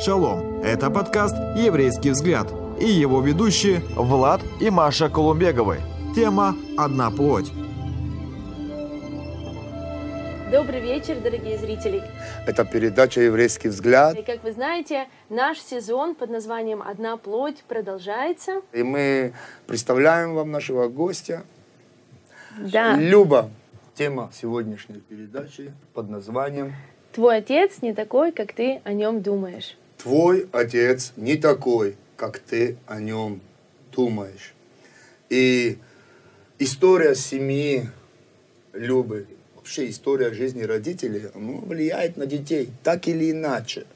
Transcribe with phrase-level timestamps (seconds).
[0.00, 0.62] Шалом!
[0.62, 2.46] Это подкаст «Еврейский взгляд»
[2.80, 5.78] и его ведущие Влад и Маша Колумбеговы.
[6.14, 7.50] Тема «Одна плоть».
[10.52, 12.04] Добрый вечер, дорогие зрители.
[12.46, 14.16] Это передача «Еврейский взгляд».
[14.16, 18.62] И как вы знаете, наш сезон под названием «Одна плоть» продолжается.
[18.72, 19.32] И мы
[19.66, 21.42] представляем вам нашего гостя.
[22.56, 22.94] Да.
[22.94, 23.50] Люба.
[23.96, 26.72] Тема сегодняшней передачи под названием
[27.12, 29.76] Твой отец не такой, как ты о нем думаешь.
[29.98, 33.40] «Твой отец не такой, как ты о нем
[33.92, 34.54] думаешь».
[35.28, 35.76] И
[36.58, 37.88] история семьи
[38.72, 39.26] Любы,
[39.56, 43.86] вообще история жизни родителей, ну, влияет на детей так или иначе.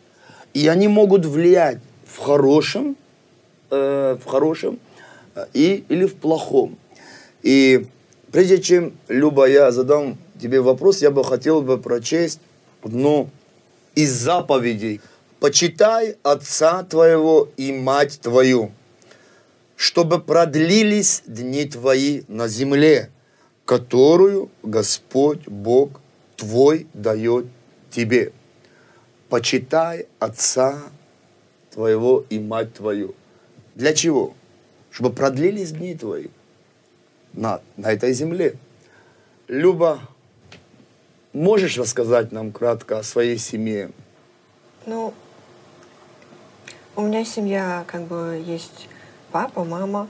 [0.54, 2.96] И они могут влиять в хорошем,
[3.70, 4.80] э, в хорошем
[5.34, 6.78] э, и, или в плохом.
[7.42, 7.86] И
[8.32, 12.40] прежде чем, Люба, я задам тебе вопрос, я бы хотел бы прочесть
[12.82, 13.30] одну
[13.94, 15.00] из заповедей.
[15.42, 18.70] «Почитай отца твоего и мать твою,
[19.74, 23.10] чтобы продлились дни твои на земле,
[23.64, 26.00] которую Господь Бог
[26.36, 27.46] твой дает
[27.90, 28.32] тебе.
[29.28, 30.80] Почитай отца
[31.72, 33.16] твоего и мать твою.
[33.74, 34.34] Для чего?
[34.92, 36.28] Чтобы продлились дни твои
[37.32, 38.54] на, на этой земле.
[39.48, 40.08] Люба,
[41.32, 43.90] можешь рассказать нам кратко о своей семье?
[44.86, 45.12] Ну,
[46.94, 48.88] у меня семья, как бы, есть
[49.30, 50.08] папа, мама,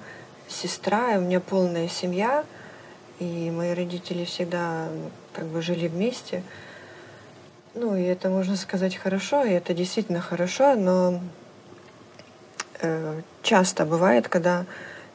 [0.49, 2.45] сестра, и у меня полная семья.
[3.21, 6.43] И мои родители всегда ну, как бы жили вместе.
[7.75, 11.21] Ну, и это можно сказать хорошо, и это действительно хорошо, но
[12.81, 14.67] э, часто бывает, когда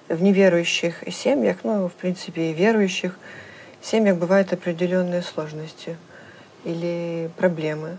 [0.07, 3.17] в неверующих семьях, ну, в принципе, и верующих
[3.81, 5.97] семьях бывают определенные сложности
[6.63, 7.97] или проблемы.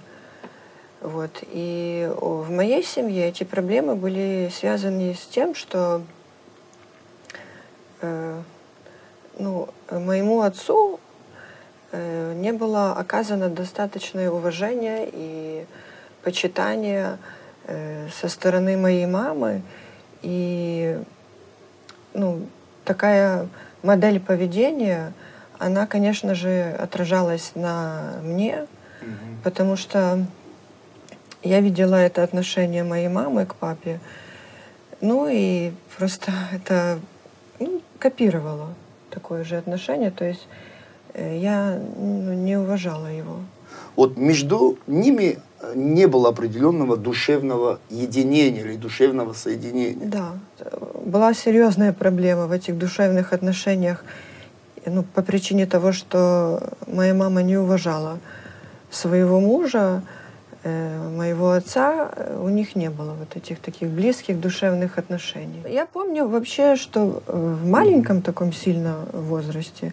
[1.01, 1.43] Вот.
[1.53, 6.03] И в моей семье эти проблемы были связаны с тем, что
[8.01, 8.43] э,
[9.39, 10.99] ну, моему отцу
[11.93, 15.67] э, не было оказано достаточное уважение и
[16.25, 17.19] почитание
[17.67, 19.63] э, со стороны моей мамы.
[20.23, 20.99] И
[22.13, 22.47] ну,
[22.85, 23.49] такая
[23.83, 25.13] модель поведения,
[25.59, 28.67] она, конечно же, отражалась на мне,
[29.01, 29.09] угу.
[29.45, 30.27] потому что
[31.43, 34.01] я видела это отношение моей мамы к папе,
[35.01, 36.99] ну и просто это
[37.61, 38.75] ну, копировала
[39.11, 40.47] такое же отношение, то есть
[41.15, 43.37] э, я ну, не уважала его.
[43.97, 45.39] Вот между ними
[45.75, 50.07] не было определенного душевного единения или душевного соединения.
[50.07, 50.33] Да,
[51.05, 54.05] была серьезная проблема в этих душевных отношениях,
[54.87, 58.19] ну, по причине того, что моя мама не уважала
[58.91, 60.18] своего мужа, э,
[60.65, 65.63] моего отца, э, у них не было вот этих таких близких душевных отношений.
[65.69, 69.93] Я помню вообще, что в маленьком таком сильном возрасте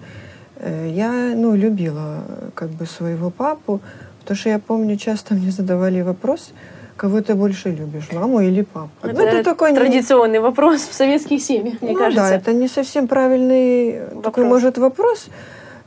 [0.58, 2.24] э, я, ну, любила
[2.56, 3.82] как бы своего папу,
[4.26, 6.52] Потому что я помню, часто мне задавали вопрос,
[6.98, 8.90] кого ты больше любишь, маму или папу?
[9.04, 10.40] Это, ну, это такой традиционный не...
[10.40, 12.30] вопрос в советских семьях, мне ну, кажется.
[12.30, 14.24] Да, это не совсем правильный вопрос.
[14.24, 15.28] такой, может, вопрос.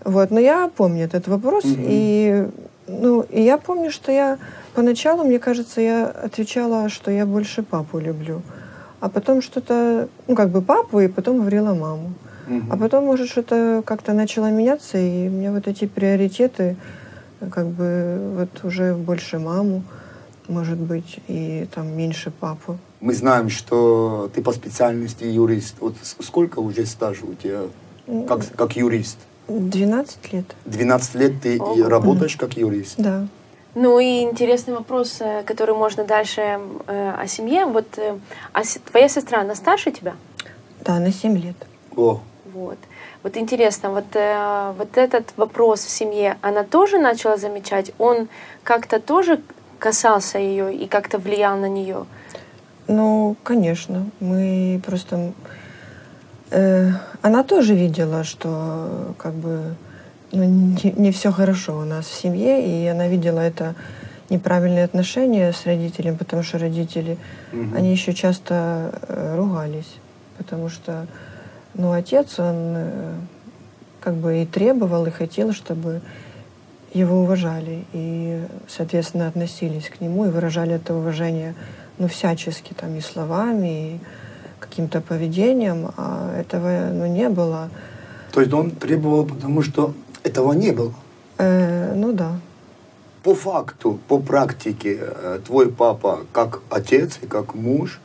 [0.04, 1.74] Вот, но я помню этот вопрос, угу.
[1.78, 2.46] и,
[2.86, 4.38] ну, и я помню, что я
[4.78, 8.42] поначалу, мне кажется, я отвечала, что я больше папу люблю,
[9.00, 12.12] а потом что-то, ну, как бы папу, и потом говорила маму.
[12.46, 12.62] Угу.
[12.70, 16.76] А потом, может, что-то как-то начало меняться, и мне вот эти приоритеты
[17.50, 19.82] как бы вот уже больше маму,
[20.46, 22.78] может быть, и там меньше папу.
[23.00, 25.74] Мы знаем, что ты по специальности юрист.
[25.80, 27.62] Вот сколько уже стажа у тебя
[28.28, 29.18] как, как юрист?
[29.48, 30.54] 12 лет.
[30.66, 31.88] 12 лет ты Ого.
[31.88, 32.94] работаешь как юрист?
[32.98, 33.26] Да.
[33.74, 36.40] Ну и интересный вопрос, э, который можно дальше
[36.86, 37.66] э, о семье.
[37.66, 38.18] Вот э,
[38.52, 40.14] а твоя сестра, она старше тебя?
[40.84, 41.56] Да, на 7 лет.
[41.96, 42.20] О.
[42.54, 42.78] Вот.
[43.22, 47.92] Вот интересно, вот, э, вот этот вопрос в семье, она тоже начала замечать?
[47.98, 48.28] Он
[48.62, 49.40] как-то тоже
[49.78, 52.06] касался ее и как-то влиял на нее?
[52.86, 54.06] Ну, конечно.
[54.20, 55.32] Мы просто...
[56.50, 56.90] Э,
[57.22, 59.74] она тоже видела, что как бы
[60.32, 63.74] ну, не, не все хорошо у нас в семье, и она видела это
[64.30, 67.16] неправильные отношения с родителями, потому что родители,
[67.52, 67.76] угу.
[67.76, 69.96] они еще часто э, ругались,
[70.36, 71.06] потому что
[71.78, 73.14] но отец, он э,
[74.00, 76.00] как бы и требовал, и хотел, чтобы
[76.92, 81.54] его уважали и, соответственно, относились к нему и выражали это уважение,
[81.98, 84.00] ну, всячески, там, и словами, и
[84.58, 87.70] каким-то поведением, а этого, ну, не было.
[88.32, 89.94] То есть он требовал, потому что
[90.28, 90.94] этого не было?
[91.38, 92.40] Э, ну, да.
[93.22, 98.00] по факту, по практике, э, твой папа как отец и как муж,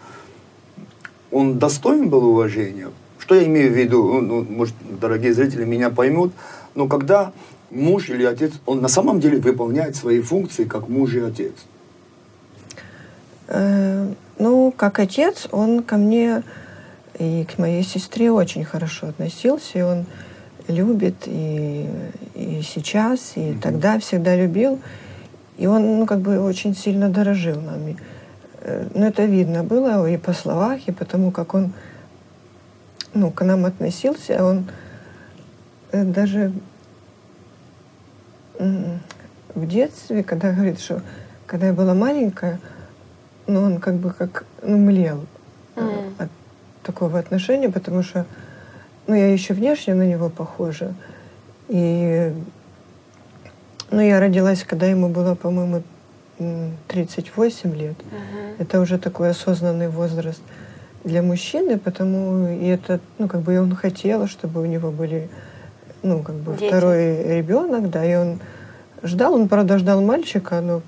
[1.31, 2.89] он достоин был уважения?
[3.17, 4.03] Что я имею в виду?
[4.03, 6.33] Ну, ну, может, дорогие зрители меня поймут,
[6.75, 7.31] но когда
[7.71, 11.53] муж или отец, он на самом деле выполняет свои функции как муж и отец.
[13.47, 16.43] Э, ну, как отец, он ко мне
[17.19, 20.05] и к моей сестре очень хорошо относился, и он
[20.67, 21.89] любит и,
[22.35, 23.61] и сейчас, и mm-hmm.
[23.61, 24.79] тогда всегда любил.
[25.57, 27.97] И он, ну, как бы очень сильно дорожил нами.
[28.61, 31.73] Э, ну, это видно было и по словах, и потому, как он,
[33.13, 34.43] ну, к нам относился.
[34.43, 34.65] Он
[35.91, 36.51] э, даже
[38.59, 41.01] в детстве, когда говорит, что
[41.45, 42.59] когда я была маленькая,
[43.47, 45.25] ну, он как бы как, ну, млел
[45.75, 46.13] mm.
[46.17, 46.29] от
[46.83, 48.25] такого отношения, потому что,
[49.07, 50.93] ну, я еще внешне на него похожа.
[51.69, 52.33] И,
[53.91, 55.83] ну, я родилась, когда ему было, по-моему,
[56.87, 57.95] 38 лет.
[57.97, 58.55] Uh-huh.
[58.59, 60.41] Это уже такой осознанный возраст
[61.03, 65.29] для мужчины, потому и это, ну, как бы и он хотел, чтобы у него были,
[66.01, 66.69] ну, как бы Дети.
[66.69, 68.39] второй ребенок, да, и он
[69.03, 70.81] ждал, он, правда, ждал мальчика, но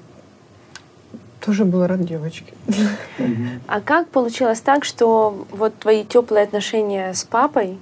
[1.45, 2.53] тоже был рад девочке.
[3.67, 7.77] А как получилось так, что вот твои теплые отношения с папой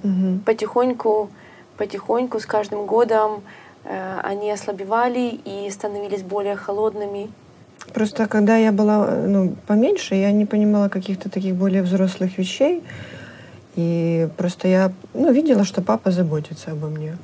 [0.45, 1.29] потихоньку,
[1.77, 3.41] потихоньку с каждым годом
[3.85, 7.29] э, они ослабевали и становились более холодными?
[7.93, 12.83] Просто когда я была ну, поменьше, я не понимала каких-то таких более взрослых вещей.
[13.75, 17.17] И просто я ну, видела, что папа заботится обо мне.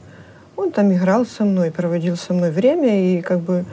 [0.55, 3.65] Он там играл со мной, проводил со мной время, и как бы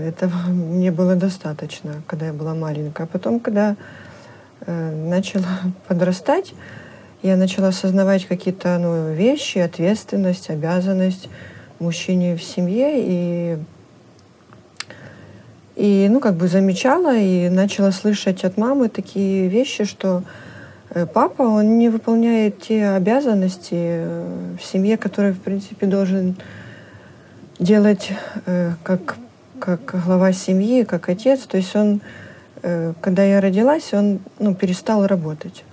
[0.00, 3.04] этого мне было достаточно, когда я была маленькая.
[3.04, 3.76] А потом, когда
[4.66, 5.46] э, начала
[5.88, 6.54] подрастать,
[7.22, 11.28] я начала осознавать какие-то ну, вещи, ответственность, обязанность
[11.78, 12.94] мужчине в семье.
[12.96, 13.58] И,
[15.76, 20.22] и ну, как бы замечала и начала слышать от мамы такие вещи, что
[20.90, 26.36] э, папа, он не выполняет те обязанности э, в семье, которые, в принципе, должен
[27.58, 28.10] делать
[28.46, 29.16] э, как
[29.60, 31.40] как глава семьи, как отец.
[31.42, 32.00] То есть он,
[32.62, 35.64] э, когда я родилась, он ну, перестал работать.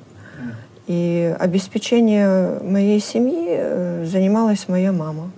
[0.85, 5.31] И обеспечение моей семьи э, занималась моя мама.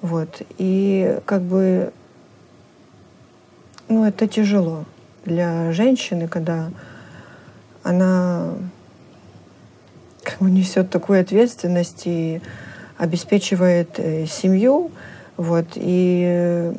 [0.00, 0.42] Вот.
[0.58, 1.92] И как бы,
[3.88, 4.84] ну, это тяжело
[5.24, 6.70] для женщины, когда
[7.82, 8.54] она
[10.22, 12.40] как бы несет такую ответственность и
[12.98, 14.90] обеспечивает э, семью.
[15.36, 15.66] Вот.
[15.76, 16.72] И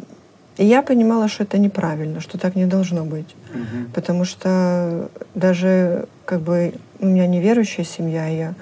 [0.57, 3.35] и я понимала, что это неправильно, что так не должно быть.
[3.53, 3.91] Угу.
[3.93, 8.53] Потому что даже как бы у меня неверующая семья, я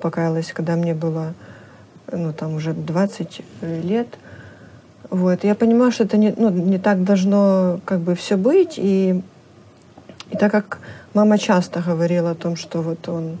[0.00, 1.34] покаялась, когда мне было
[2.10, 3.40] ну, там уже 20
[3.82, 4.08] лет.
[5.10, 5.44] Вот.
[5.44, 8.74] Я понимала, что это не, ну, не так должно как бы все быть.
[8.78, 9.22] И,
[10.30, 10.78] и так как
[11.12, 13.38] мама часто говорила о том, что вот он,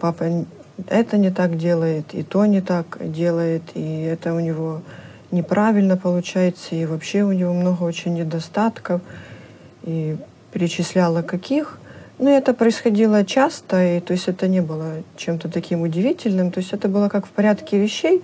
[0.00, 0.24] папа,
[0.88, 4.82] это не так делает, и то не так делает, и это у него
[5.30, 9.00] неправильно получается, и вообще у него много очень недостатков,
[9.82, 10.16] и
[10.52, 11.78] перечисляла каких.
[12.18, 16.72] Но это происходило часто, и то есть это не было чем-то таким удивительным, то есть
[16.72, 18.22] это было как в порядке вещей.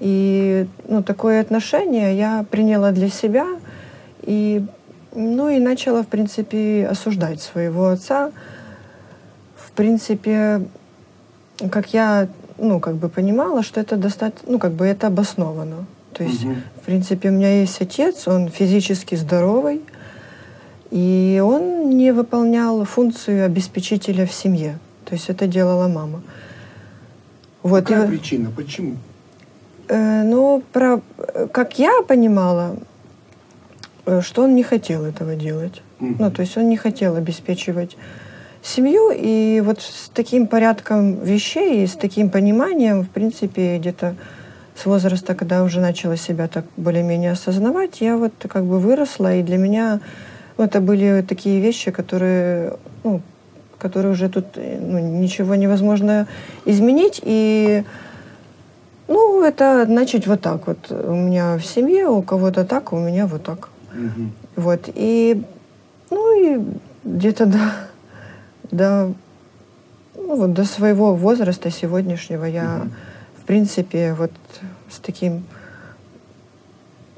[0.00, 3.46] И ну, такое отношение я приняла для себя,
[4.22, 4.66] и,
[5.14, 8.32] ну, и начала, в принципе, осуждать своего отца.
[9.56, 10.62] В принципе,
[11.70, 12.28] как я
[12.58, 15.86] ну, как бы понимала, что это достаточно, ну, как бы это обосновано.
[16.16, 16.54] То есть, угу.
[16.80, 19.82] в принципе, у меня есть отец, он физически здоровый,
[20.90, 24.78] и он не выполнял функцию обеспечителя в семье.
[25.04, 26.22] То есть это делала мама.
[27.62, 27.84] Вот.
[27.84, 28.50] Какая и, причина?
[28.50, 28.96] Почему?
[29.88, 31.02] Э, ну, про,
[31.52, 32.76] как я понимала,
[34.06, 35.82] э, что он не хотел этого делать.
[36.00, 36.16] Угу.
[36.18, 37.96] Ну, то есть он не хотел обеспечивать
[38.62, 44.16] семью, и вот с таким порядком вещей и с таким пониманием, в принципе, где-то
[44.76, 49.42] с возраста, когда уже начала себя так более-менее осознавать, я вот как бы выросла, и
[49.42, 50.00] для меня
[50.58, 53.22] ну, это были такие вещи, которые, ну,
[53.78, 56.26] которые уже тут ну, ничего невозможно
[56.66, 57.20] изменить.
[57.22, 57.84] И
[59.08, 60.90] ну, это значит вот так вот.
[60.90, 63.68] У меня в семье, у кого-то так, у меня вот так.
[63.92, 64.30] Угу.
[64.56, 64.88] Вот.
[64.94, 65.42] И,
[66.10, 66.60] ну, и
[67.04, 67.58] где-то до,
[68.70, 69.12] до,
[70.14, 72.90] ну, вот до своего возраста сегодняшнего я угу
[73.46, 74.32] принципе, вот
[74.90, 75.44] с таким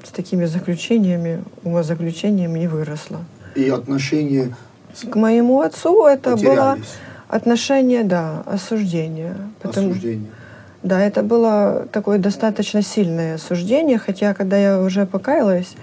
[0.04, 3.24] с такими заключениями, умозаключениями не выросла.
[3.54, 4.54] И отношение
[5.04, 6.78] к моему отцу это было
[7.28, 9.36] отношение, да, осуждение.
[9.60, 10.30] Потому, осуждение.
[10.82, 15.74] Да, это было такое достаточно сильное осуждение, хотя когда я уже покаялась,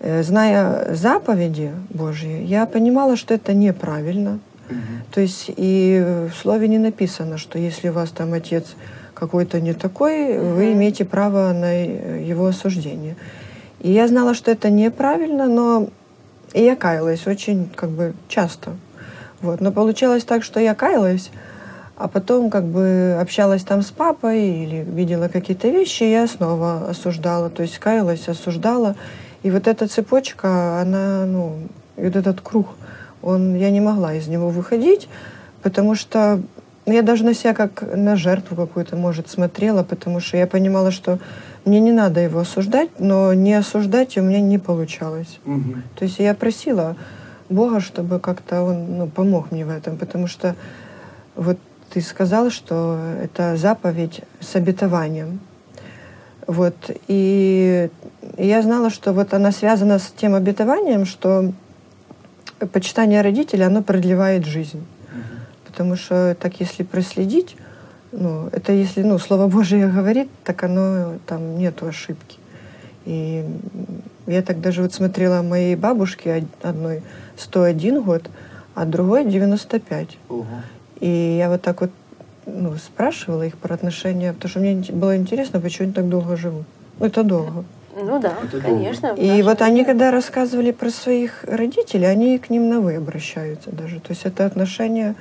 [0.00, 4.38] э, зная заповеди Божьи, я понимала, что это неправильно.
[4.68, 4.76] Угу.
[5.12, 8.74] То есть и в слове не написано, что если у вас там отец
[9.16, 13.16] какой-то не такой, вы имеете право на его осуждение.
[13.80, 15.88] И я знала, что это неправильно, но
[16.52, 18.76] и я каялась очень как бы часто.
[19.40, 19.60] Вот.
[19.60, 21.30] Но получалось так, что я каялась,
[21.96, 26.88] а потом как бы общалась там с папой или видела какие-то вещи, и я снова
[26.88, 28.96] осуждала, то есть каялась, осуждала.
[29.42, 31.56] И вот эта цепочка, она, ну,
[31.96, 32.68] вот этот круг,
[33.22, 35.08] он, я не могла из него выходить,
[35.62, 36.40] потому что
[36.92, 41.18] я даже на себя как на жертву какую-то, может, смотрела, потому что я понимала, что
[41.64, 45.40] мне не надо его осуждать, но не осуждать у меня не получалось.
[45.44, 45.74] Угу.
[45.98, 46.96] То есть я просила
[47.48, 50.54] Бога, чтобы как-то он ну, помог мне в этом, потому что
[51.34, 51.58] вот
[51.92, 55.40] ты сказал, что это заповедь с обетованием.
[56.46, 56.76] Вот.
[57.08, 57.88] И
[58.38, 61.52] я знала, что вот она связана с тем обетованием, что
[62.72, 64.84] почитание родителей, оно продлевает жизнь.
[65.76, 67.54] Потому что так, если проследить,
[68.10, 72.38] ну, это если ну, Слово Божие говорит, так оно там нету ошибки.
[73.04, 73.44] И
[74.26, 77.02] я так даже вот смотрела моей бабушке одной
[77.36, 78.22] 101 год,
[78.74, 80.16] а другой 95.
[80.30, 80.46] Угу.
[81.00, 81.90] И я вот так вот
[82.46, 86.64] ну, спрашивала их про отношения, потому что мне было интересно, почему они так долго живут.
[86.98, 87.64] Ну, это долго.
[87.94, 89.14] Ну да, это конечно.
[89.16, 94.00] И вот они, когда рассказывали про своих родителей, они к ним на «вы» обращаются даже.
[94.00, 95.14] То есть это отношение,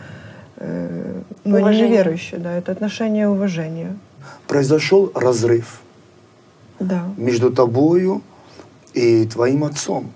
[0.58, 3.96] э, ну, они неверующие, да, это отношение уважения.
[4.48, 5.82] Произошел разрыв
[6.80, 7.06] да.
[7.18, 8.22] между тобою
[8.94, 10.12] и твоим отцом.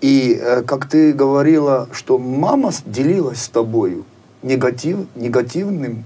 [0.00, 4.04] И э, как ты говорила, что мама делилась с тобою
[4.42, 6.04] негатив, негативным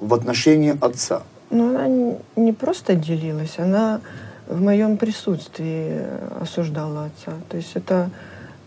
[0.00, 1.22] в отношении отца.
[1.50, 4.00] Ну, она не просто делилась, она
[4.48, 6.02] в моем присутствии
[6.40, 7.32] осуждала отца.
[7.48, 8.10] То есть это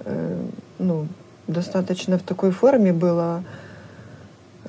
[0.06, 0.38] э,
[0.80, 1.08] ну,
[1.48, 3.44] достаточно в такой форме было,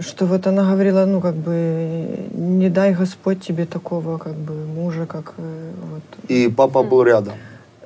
[0.00, 5.06] что вот она говорила, ну, как бы, не дай Господь тебе такого, как бы, мужа,
[5.06, 6.02] как э, вот.
[6.30, 7.34] И папа был рядом.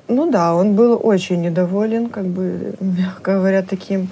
[0.07, 4.09] Ну да, он был очень недоволен, как бы, мягко говоря, таким,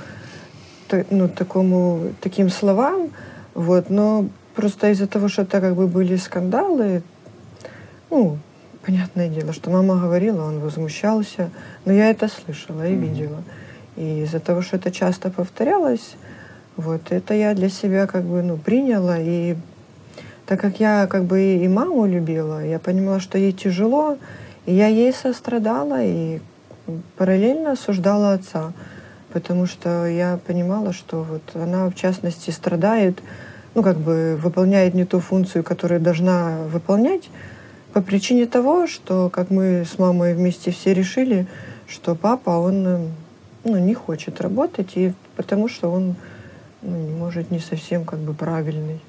[1.09, 3.09] ну, такому, таким словам,
[3.53, 4.25] вот, но
[4.55, 7.01] просто из-за того, что это как бы были скандалы,
[8.09, 8.37] ну,
[8.85, 11.49] понятное дело, что мама говорила, он возмущался,
[11.85, 12.99] но я это слышала и mm-hmm.
[12.99, 13.43] видела.
[13.95, 16.15] И из-за того, что это часто повторялось,
[16.77, 19.55] вот, это я для себя как бы, ну, приняла, и
[20.45, 24.17] так как я как бы и маму любила, я понимала, что ей тяжело,
[24.65, 26.39] и я ей сострадала и
[27.17, 28.73] параллельно осуждала отца,
[29.31, 33.19] потому что я понимала, что вот она, в частности, страдает,
[33.73, 37.29] ну, как бы выполняет не ту функцию, которую должна выполнять,
[37.93, 41.47] по причине того, что, как мы с мамой вместе все решили,
[41.87, 43.11] что папа, он
[43.63, 46.15] ну, не хочет работать, и потому что он,
[46.85, 49.01] ну, может, не совсем как бы правильный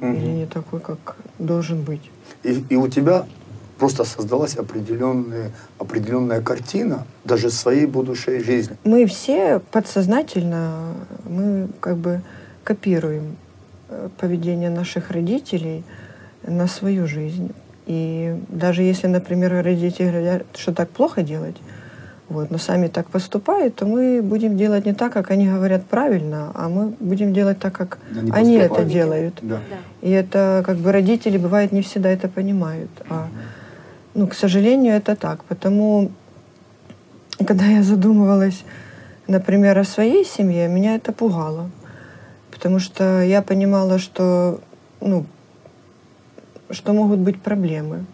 [0.00, 0.12] угу.
[0.12, 2.10] или не такой, как должен быть.
[2.42, 3.26] И, и у тебя
[3.78, 8.76] просто создалась определенная, определенная картина даже своей будущей жизни.
[8.84, 10.94] Мы все подсознательно,
[11.24, 12.20] мы как бы
[12.62, 13.36] копируем
[13.88, 15.82] э, поведение наших родителей
[16.46, 17.52] на свою жизнь.
[17.86, 21.56] И даже если, например, родители говорят, что так плохо делать,
[22.30, 26.52] вот, но сами так поступают, то мы будем делать не так, как они говорят правильно,
[26.54, 29.38] а мы будем делать так, как они, они это делают.
[29.42, 29.58] Да.
[30.00, 32.90] И это как бы родители бывает не всегда это понимают.
[33.08, 33.28] А
[34.14, 35.44] ну, к сожалению, это так.
[35.44, 36.12] Потому,
[37.46, 38.64] когда я задумывалась,
[39.26, 41.68] например, о своей семье, меня это пугало.
[42.52, 44.60] Потому что я понимала, что,
[45.00, 45.26] ну,
[46.70, 48.04] что могут быть проблемы.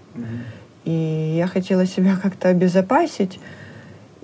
[0.85, 3.41] И я хотела себя как-то обезопасить.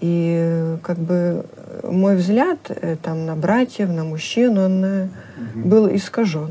[0.02, 1.46] И как бы
[1.84, 5.08] мой взгляд э, там, на братьев, на мужчин, он угу.
[5.54, 6.50] был искажен.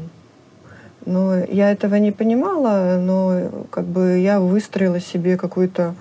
[1.06, 5.96] Но я этого не понимала, но как бы я выстроила себе какую-то,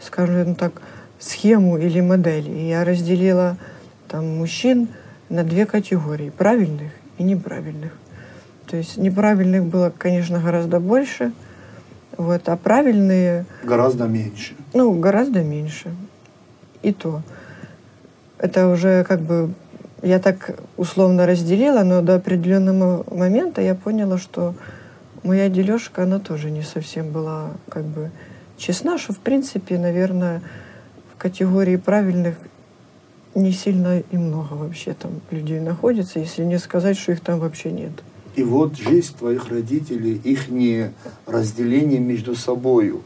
[0.00, 0.80] скажем так,
[1.18, 2.48] схему или модель.
[2.48, 3.56] И я разделила
[4.06, 4.86] там мужчин
[5.28, 7.92] на две категории, правильных и неправильных.
[8.68, 11.32] То есть неправильных было, конечно, гораздо больше,
[12.16, 13.44] вот, а правильные...
[13.64, 14.54] Гораздо меньше.
[14.72, 15.90] Ну, гораздо меньше.
[16.82, 17.22] И то.
[18.38, 19.54] Это уже как бы
[20.02, 24.54] я так условно разделила, но до определенного момента я поняла, что
[25.22, 28.10] моя дележка, она тоже не совсем была как бы
[28.56, 30.42] честна, что в принципе, наверное,
[31.14, 32.34] в категории правильных
[33.34, 37.70] не сильно и много вообще там людей находится, если не сказать, что их там вообще
[37.70, 37.92] нет.
[38.34, 40.90] И вот жизнь твоих родителей, их не
[41.26, 43.02] разделение между собою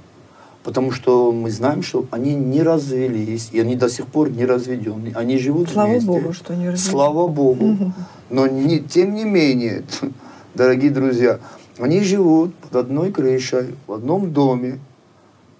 [0.66, 5.12] Потому что мы знаем, что они не развелись, и они до сих пор не разведены.
[5.14, 6.08] Они живут Слава вместе.
[6.08, 6.90] Богу, что не развелись.
[6.90, 7.92] Слава Богу.
[8.30, 9.84] Но не, тем не менее,
[10.56, 11.38] дорогие друзья,
[11.78, 14.80] они живут под одной крышей, в одном доме,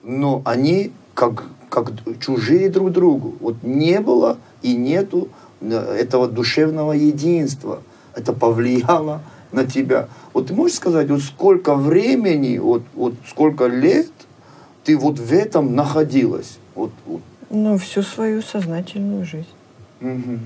[0.02, 3.36] но они как, как чужие друг другу.
[3.38, 5.28] Вот не было и нету
[5.60, 7.80] э, этого душевного единства.
[8.16, 9.20] Это повлияло
[9.52, 10.08] на тебя.
[10.32, 14.08] Вот ты можешь сказать, вот сколько времени, вот, вот сколько лет
[14.86, 16.58] ты вот в этом находилась?
[16.74, 17.20] Вот, вот.
[17.50, 19.54] Ну, всю свою сознательную жизнь.
[20.00, 20.40] Мгм.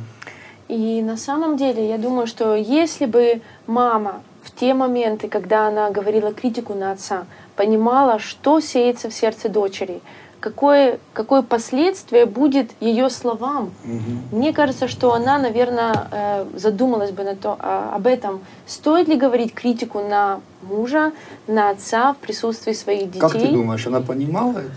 [0.68, 5.90] И на самом деле, я думаю, что если бы мама в те моменты, когда она
[5.90, 10.00] говорила критику на отца, понимала, что сеется в сердце дочери,
[10.40, 14.22] какое, какое последствие будет ее словам, Мгм.
[14.32, 18.40] мне кажется, что она, наверное, э, задумалась бы на то, а, об этом.
[18.66, 21.12] Стоит ли говорить критику на мужа,
[21.46, 23.20] на отца в присутствии своих детей?
[23.20, 24.70] Как ты думаешь, она понимала это?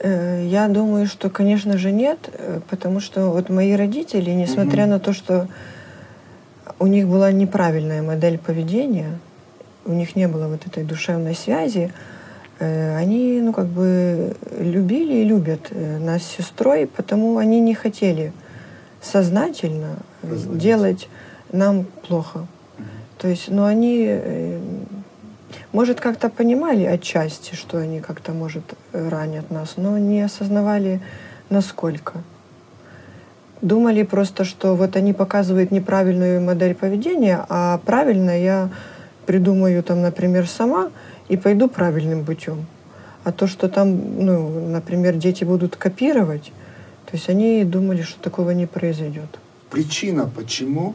[0.00, 4.90] Э, Я думаю, что, конечно же, нет, э, потому что вот мои родители, несмотря Мгм.
[4.90, 5.48] на то, что
[6.78, 9.18] у них была неправильная модель поведения,
[9.86, 12.15] у них не было вот этой душевной связи, э,
[12.58, 18.32] они, ну, как бы любили и любят э, нас с сестрой, потому они не хотели
[19.02, 20.62] сознательно э, Разводить.
[20.62, 21.08] делать
[21.52, 22.46] нам плохо.
[23.18, 24.58] То есть, ну, они, э,
[25.72, 31.00] может, как-то понимали отчасти, что они как-то, может, э, ранят нас, но не осознавали,
[31.50, 32.14] насколько.
[33.62, 38.68] Думали просто, что вот они показывают неправильную модель поведения, а правильно я
[39.24, 40.90] придумаю там, например, сама
[41.28, 42.66] и пойду правильным путем.
[43.24, 46.52] А то, что там, ну, например, дети будут копировать,
[47.06, 49.38] то есть они думали, что такого не произойдет.
[49.70, 50.94] Причина, почему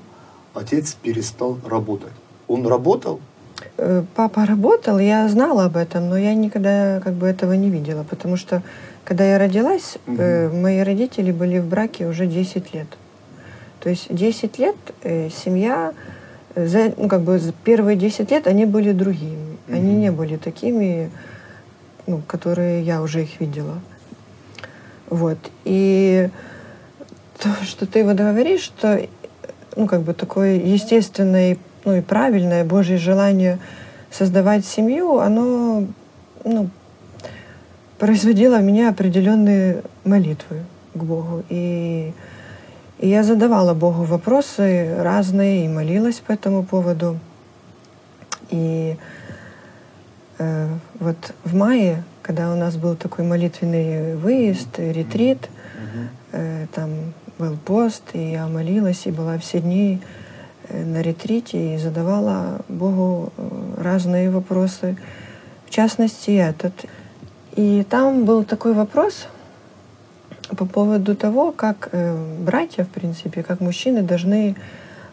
[0.54, 2.14] отец перестал работать.
[2.48, 3.20] Он работал?
[3.78, 8.04] Э, Папа работал, я знала об этом, но я никогда как бы этого не видела,
[8.04, 8.62] потому что
[9.04, 12.88] когда я родилась, э, мои родители были в браке уже 10 лет.
[13.80, 15.94] То есть 10 лет э, семья,
[16.56, 19.58] за, ну, как бы за первые 10 лет они были другими.
[19.70, 21.12] Они не были такими,
[22.08, 23.80] ну, которые я уже их видела.
[25.10, 25.38] Вот.
[25.66, 26.30] И
[27.38, 29.02] то, что ты вот говоришь, что
[29.76, 33.60] ну, как бы такое естественное ну, и правильное Божье желание
[34.12, 35.88] создавать семью, оно
[36.44, 36.70] ну,
[37.98, 41.44] производило в меня определенные молитвы к Богу.
[41.50, 42.14] И,
[43.02, 47.20] и я задавала Богу вопросы разные и молилась по этому поводу.
[48.52, 48.96] И
[50.38, 50.68] э,
[51.00, 55.50] вот в мае, когда у нас был такой молитвенный выезд, ретрит,
[56.32, 60.00] э, там был пост, и я молилась, и была все дни
[60.70, 64.96] э, на ретрите, и задавала Богу э, разные вопросы,
[65.66, 66.74] в частности этот.
[67.56, 69.28] И там был такой вопрос
[70.58, 74.56] по поводу того, как э, братья, в принципе, как мужчины должны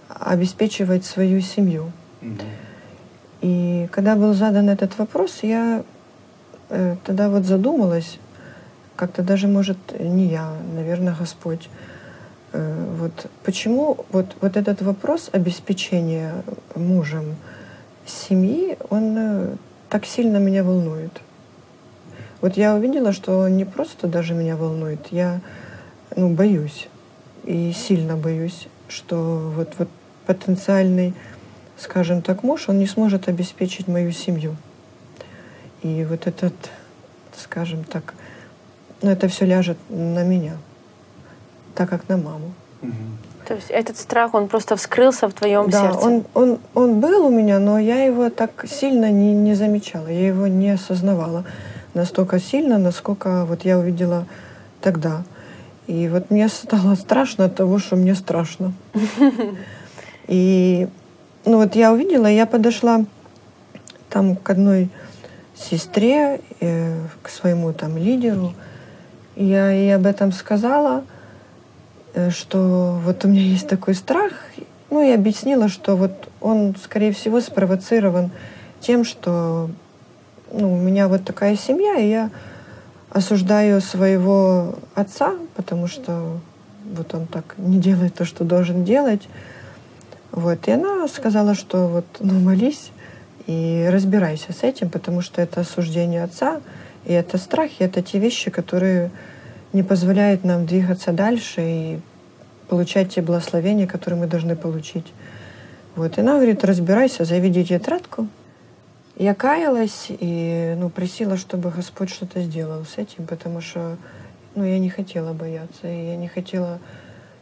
[0.08, 1.92] обеспечивать свою семью.
[3.40, 5.84] И когда был задан этот вопрос, я
[6.70, 8.18] э, тогда вот задумалась,
[8.96, 11.68] как-то даже, может, не я, наверное, Господь,
[12.52, 16.42] э, вот почему вот, вот этот вопрос обеспечения
[16.74, 17.36] мужем
[18.06, 19.56] семьи, он э,
[19.88, 21.20] так сильно меня волнует.
[22.40, 25.40] Вот я увидела, что он не просто даже меня волнует, я
[26.16, 26.88] ну, боюсь
[27.44, 29.88] и сильно боюсь, что вот, вот
[30.26, 31.14] потенциальный
[31.78, 34.56] скажем так, муж, он не сможет обеспечить мою семью.
[35.82, 36.54] И вот этот,
[37.36, 38.14] скажем так,
[39.00, 40.56] ну это все ляжет на меня,
[41.74, 42.52] так как на маму.
[43.46, 46.06] То есть этот страх, он просто вскрылся в твоем да, сердце.
[46.06, 50.26] он, он, он был у меня, но я его так сильно не, не замечала, я
[50.26, 51.44] его не осознавала
[51.98, 54.26] настолько сильно, насколько вот я увидела
[54.80, 55.24] тогда.
[55.86, 58.72] И вот мне стало страшно от того, что мне страшно.
[60.28, 60.88] И
[61.44, 63.04] ну вот я увидела, я подошла
[64.10, 64.90] там к одной
[65.56, 68.52] сестре, э, к своему там лидеру,
[69.34, 71.04] и я ей об этом сказала,
[72.14, 74.32] э, что вот у меня есть такой страх,
[74.90, 78.30] ну и объяснила, что вот он, скорее всего, спровоцирован
[78.80, 79.70] тем, что
[80.52, 82.30] ну, у меня вот такая семья, и я
[83.10, 86.38] осуждаю своего отца, потому что
[86.84, 89.28] вот он так не делает то, что должен делать.
[90.30, 90.68] Вот.
[90.68, 92.90] И она сказала, что вот, ну, молись
[93.46, 96.60] и разбирайся с этим, потому что это осуждение отца,
[97.04, 99.10] и это страх, и это те вещи, которые
[99.72, 102.00] не позволяют нам двигаться дальше и
[102.68, 105.06] получать те благословения, которые мы должны получить.
[105.96, 106.18] Вот.
[106.18, 108.28] И она говорит, разбирайся, заведи тетрадку
[109.18, 113.96] Я каялась и ну, просила, чтобы Господь что-то сделал с этим, потому что
[114.54, 116.78] ну, я не хотела бояться, и я не хотела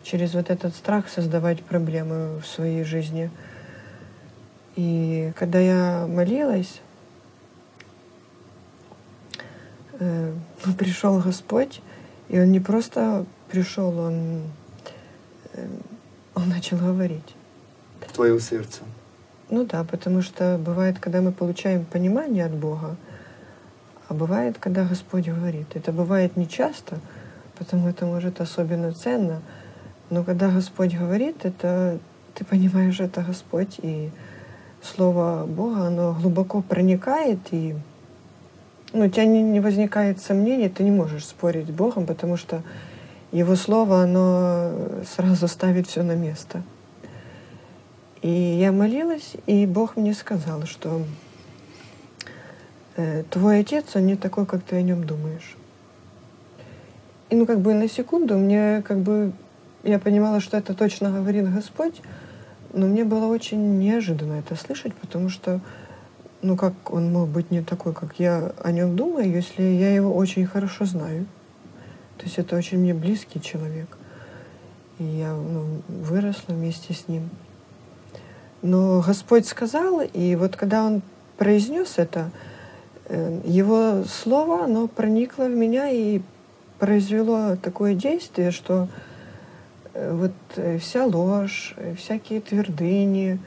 [0.02, 3.30] через вот этот страх создавать проблемы в своей жизни.
[4.74, 6.80] И когда я молилась,
[10.00, 10.32] э,
[10.78, 11.82] пришел Господь,
[12.30, 14.44] и Он не просто пришел, Он,
[15.52, 15.68] э,
[16.32, 17.34] он начал говорить.
[18.00, 18.80] В твое сердце.
[19.48, 22.96] Ну да, потому что бывает, когда мы получаем понимание от Бога,
[24.08, 25.68] а бывает, когда Господь говорит.
[25.74, 26.98] Это бывает не часто,
[27.56, 29.42] потому это может особенно ценно.
[30.10, 31.98] Но когда Господь говорит, это
[32.34, 34.10] ты понимаешь, это Господь, и
[34.82, 37.74] Слово Бога, оно глубоко проникает, и
[38.92, 42.62] ну, у тебя не, не возникает сомнений, ты не можешь спорить с Богом, потому что
[43.32, 44.70] Его Слово, оно
[45.04, 46.62] сразу ставит все на место.
[48.26, 51.04] И я молилась, и Бог мне сказал, что
[52.96, 55.54] э, твой отец, он не такой, как ты о нем думаешь.
[57.30, 59.30] И ну как бы на секунду мне как бы
[59.84, 62.02] я понимала, что это точно говорит Господь,
[62.72, 65.60] но мне было очень неожиданно это слышать, потому что
[66.42, 70.12] ну как он мог быть не такой, как я о нем думаю, если я его
[70.12, 71.26] очень хорошо знаю.
[72.18, 73.96] То есть это очень мне близкий человек.
[74.98, 77.30] И я ну, выросла вместе с ним.
[78.66, 81.00] Но Господь сказал, и вот когда Он
[81.38, 82.30] произнес это,
[83.04, 86.20] э, Его слово, оно проникло в меня и
[86.80, 88.88] произвело такое действие, что
[89.94, 93.38] э, вот э, вся ложь, всякие твердыни,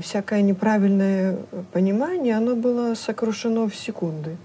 [0.00, 1.38] всякое неправильное
[1.72, 4.36] понимание, оно было сокрушено в секунды.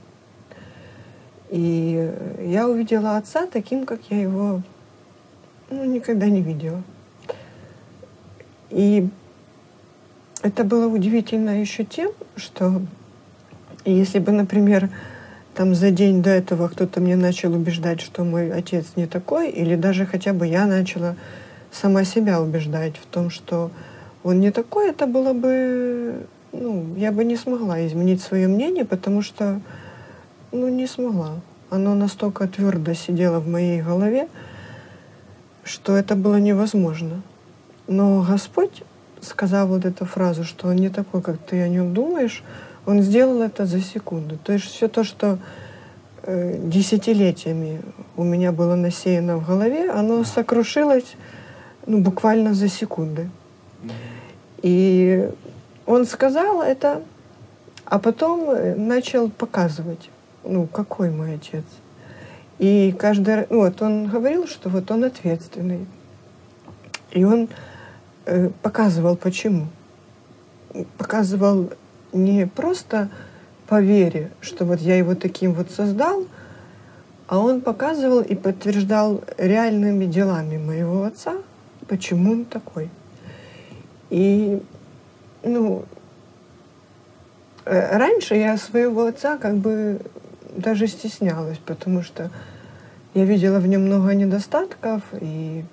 [1.50, 4.62] И я увидела отца таким, как я его
[5.72, 6.84] ну, никогда не видела.
[8.70, 9.10] И
[10.44, 12.82] это было удивительно еще тем, что
[13.86, 14.90] если бы, например,
[15.54, 19.76] там за день до этого кто-то мне начал убеждать, что мой отец не такой, или
[19.76, 21.16] даже хотя бы я начала
[21.72, 23.72] сама себя убеждать в том, что
[24.24, 29.22] он не такой, это было бы, ну, я бы не смогла изменить свое мнение, потому
[29.22, 29.62] что,
[30.52, 31.40] ну, не смогла.
[31.70, 34.28] Оно настолько твердо сидело в моей голове,
[35.64, 37.22] что это было невозможно.
[37.88, 38.84] Но Господь
[39.22, 42.44] сказав вот эту фразу, что он не такой, как ты о нем думаешь,
[42.86, 44.38] он сделал это за секунду.
[44.44, 45.38] То есть все то, что
[46.24, 47.82] э, десятилетиями
[48.18, 51.16] у меня было насеяно в голове, оно сокрушилось
[51.86, 53.30] ну, буквально за секунды.
[54.62, 55.30] И
[55.86, 57.02] он сказал это,
[57.86, 60.10] а потом э, начал показывать,
[60.44, 61.66] ну, какой мой отец.
[62.60, 65.88] И каждый ну, вот он говорил, что вот он ответственный.
[67.12, 67.50] И он
[68.62, 69.68] показывал почему.
[70.98, 71.72] Показывал
[72.14, 73.10] не просто
[73.68, 76.26] по вере, что вот я его таким вот создал,
[77.28, 81.36] а он показывал и подтверждал реальными делами моего отца,
[81.88, 82.90] почему он такой.
[84.10, 84.62] И,
[85.44, 85.86] ну,
[87.64, 90.02] э, раньше я своего отца как бы
[90.56, 92.30] даже стеснялась, потому что
[93.14, 95.64] я видела в нем много недостатков, и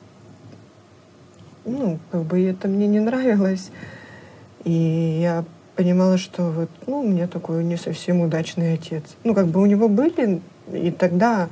[1.68, 3.70] ну, как бы это мне не нравилось.
[4.64, 5.44] И я
[5.76, 9.04] понимала, что вот, ну, у меня такой не совсем удачный отец.
[9.24, 10.40] Ну, как бы у него были
[10.72, 11.48] и тогда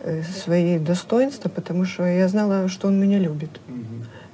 [0.00, 3.60] э, свои достоинства, потому что я знала, что он меня любит.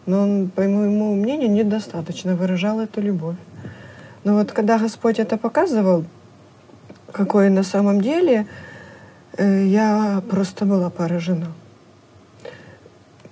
[0.07, 3.37] Но он, по моему мнению, недостаточно выражал эту любовь.
[4.25, 6.05] Но вот когда Господь это показывал,
[7.13, 8.47] какой на самом деле,
[9.37, 11.53] э, я просто была поражена.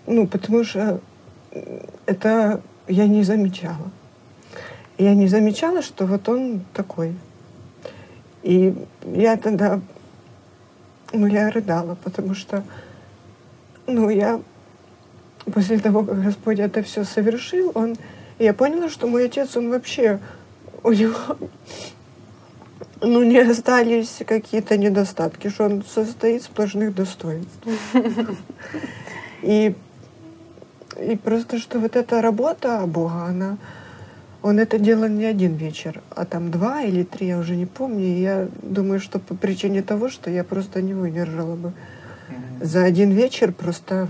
[0.06, 1.00] Ну, потому что
[2.06, 3.90] это я не замечала.
[4.96, 7.14] Я не замечала, что вот он такой.
[8.42, 9.80] И я тогда,
[11.12, 12.64] ну, я рыдала, потому что,
[13.86, 14.40] ну, я
[15.52, 17.96] после того, как Господь это все совершил, он,
[18.38, 20.20] я поняла, что мой отец, он вообще,
[20.82, 21.38] у него,
[23.00, 27.66] ну, не остались какие-то недостатки, что он состоит сплошных достоинств.
[29.42, 29.74] И
[31.00, 33.58] и просто, что вот эта работа Бога, она,
[34.42, 38.04] он это делал не один вечер, а там два или три, я уже не помню.
[38.04, 41.68] И я думаю, что по причине того, что я просто не выдержала бы.
[41.68, 42.64] Mm-hmm.
[42.64, 44.08] За один вечер просто...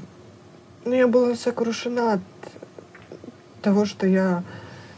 [0.84, 2.20] Ну, я была сокрушена от
[3.62, 4.42] того, что я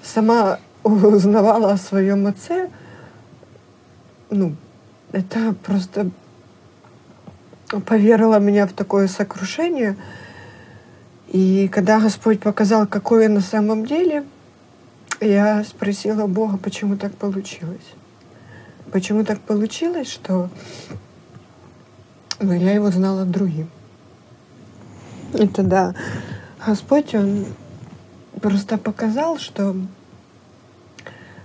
[0.03, 2.71] сама узнавала о своем отце.
[4.31, 4.55] Ну,
[5.13, 6.11] это просто
[7.87, 9.97] поверило меня в такое сокрушение—
[11.31, 14.25] и когда Господь показал, какое на самом деле,
[15.21, 17.95] я спросила Бога, почему так получилось.
[18.91, 20.51] почему так получилось, что
[22.41, 23.71] ну, я его знала другим.
[25.35, 25.95] И тогда
[26.67, 27.47] Господь, Он
[28.41, 29.77] просто показал, что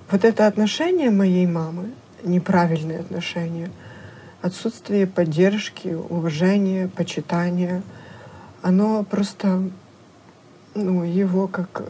[0.09, 1.91] вот это отношение моей мамы,
[2.23, 3.69] неправильные отношения,
[4.41, 7.83] отсутствие поддержки, уважения, почитания,
[8.65, 9.61] оно просто
[10.73, 11.83] ну, его как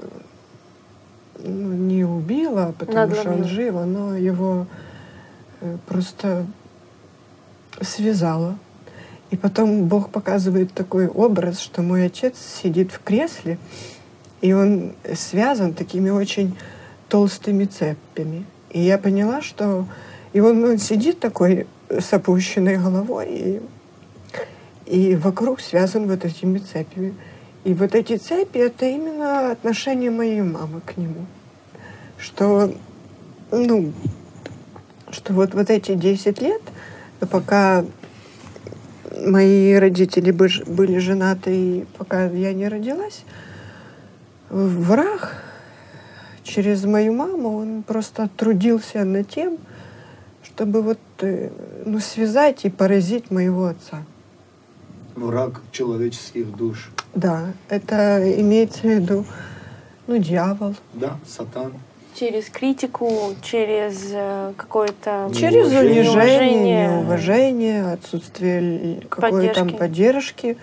[1.39, 3.21] ну, не убило, потому Надломило.
[3.21, 4.67] что он жив, оно его
[5.61, 6.45] э, просто
[7.79, 8.57] связало.
[9.31, 13.57] И потом Бог показывает такой образ, что мой отец сидит в кресле,
[14.41, 16.57] и он связан такими очень
[17.07, 18.45] толстыми цепями.
[18.71, 19.85] И я поняла, что
[20.33, 23.61] и он, он сидит такой с опущенной головой, и,
[24.85, 27.15] и вокруг связан вот этими цепями.
[27.63, 31.25] И вот эти цепи— это именно отношение моей мамы к нему.
[32.19, 32.71] Что,
[33.51, 33.91] ну,
[35.09, 36.61] что вот, вот эти 10 лет,
[37.31, 37.83] пока
[39.25, 43.23] мои родители были женаты, и пока я не родилась,
[44.49, 45.43] враг
[46.43, 49.57] через мою маму, он просто трудился над тем,
[50.43, 51.49] чтобы вот, э,
[51.85, 54.03] ну, связать и поразить моего отца.
[55.15, 56.91] Враг человеческих душ.
[57.13, 59.25] Да, это имеется в виду,
[60.07, 60.75] ну, дьявол.
[60.93, 61.73] Да, сатан.
[62.13, 70.57] Через критику, через э, какое-то Через унижение, неуважение, отсутствие какой-то там поддержки.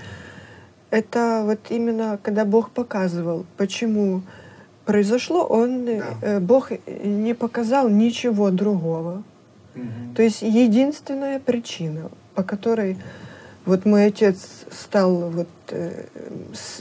[0.91, 4.23] Это вот именно когда Бог показывал, почему
[4.85, 6.05] произошло, он, да.
[6.23, 9.23] Э, Бог не показал ничего другого.
[9.75, 10.15] Угу.
[10.17, 12.97] То есть единственная причина, по которой
[13.64, 16.05] вот мой отец стал, вот э,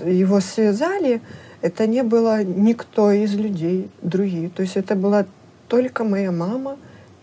[0.06, 1.22] его связали,
[1.62, 4.54] это не было никто из людей других.
[4.54, 5.26] То есть это была
[5.68, 6.78] только моя мама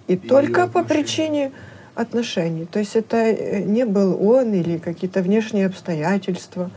[0.06, 1.52] и, и только по причине
[1.94, 2.66] отношений.
[2.66, 6.70] То есть это э, не был он или какие-то внешние обстоятельства,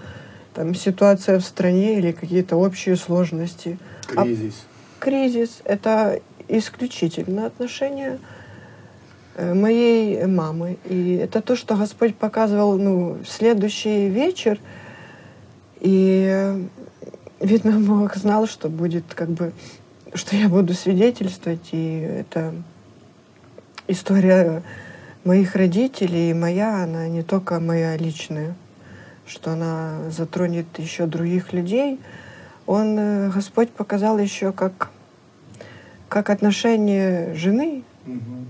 [0.53, 3.77] там ситуация в стране или какие-то общие сложности.
[4.07, 4.55] Кризис.
[4.99, 8.19] А кризис— это исключительно отношения
[9.37, 10.77] моей мамы.
[10.85, 14.59] И это то, что Господь показывал ну, в следующий вечер.
[15.79, 16.53] И,
[17.39, 19.53] видно, Бог знал, что будет как бы,
[20.13, 21.69] что я буду свидетельствовать.
[21.71, 22.53] И это
[23.87, 24.63] история
[25.23, 28.55] моих родителей и моя, она не только моя личная,
[29.25, 31.99] что она затронет еще других людей.
[32.65, 34.89] Он, э, Господь показал еще как,
[36.09, 38.45] как отношение жены угу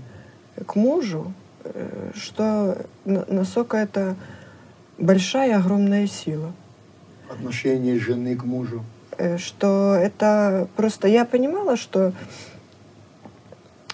[0.66, 1.32] к мужу,
[1.64, 4.16] э, что насколько это
[4.98, 6.52] большая, огромная сила.
[7.28, 8.84] Отношение жены к мужу.
[9.18, 12.12] Э, что это просто я понимала, что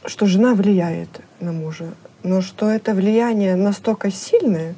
[0.07, 1.92] что жена влияет на мужа,
[2.23, 4.75] но что это влияние настолько сильное,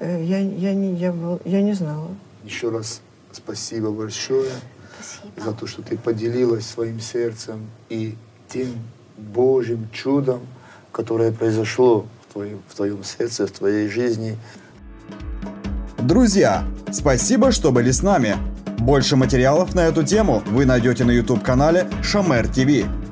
[0.00, 2.08] э, я, я, не, я, я не знала.
[2.44, 3.00] Еще раз
[3.32, 4.50] спасибо большое
[4.98, 5.40] спасибо.
[5.44, 8.16] за то, что ты поделилась своим сердцем и
[8.48, 8.72] тем
[9.16, 10.40] Божьим чудом,
[10.98, 14.36] которое произошло в твоем, в твоем сердце, в твоей жизни.
[15.96, 18.36] Друзья, спасибо, что были с нами.
[18.78, 23.07] Больше материалов на эту тему вы найдете на YouTube-канале Шамер ТВ.